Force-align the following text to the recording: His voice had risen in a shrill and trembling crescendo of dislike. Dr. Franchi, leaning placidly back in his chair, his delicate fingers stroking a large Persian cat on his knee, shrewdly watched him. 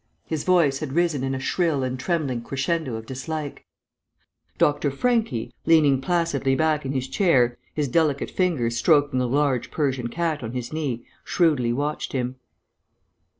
His 0.25 0.43
voice 0.43 0.79
had 0.79 0.93
risen 0.93 1.23
in 1.23 1.35
a 1.35 1.39
shrill 1.39 1.83
and 1.83 1.99
trembling 1.99 2.41
crescendo 2.41 2.95
of 2.95 3.05
dislike. 3.05 3.63
Dr. 4.57 4.89
Franchi, 4.89 5.53
leaning 5.67 6.01
placidly 6.01 6.55
back 6.55 6.87
in 6.87 6.91
his 6.93 7.07
chair, 7.07 7.55
his 7.75 7.87
delicate 7.87 8.31
fingers 8.31 8.75
stroking 8.75 9.21
a 9.21 9.27
large 9.27 9.69
Persian 9.69 10.07
cat 10.07 10.41
on 10.41 10.53
his 10.53 10.73
knee, 10.73 11.05
shrewdly 11.23 11.71
watched 11.71 12.13
him. 12.13 12.37